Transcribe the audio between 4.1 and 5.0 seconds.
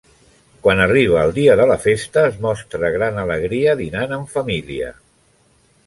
en família.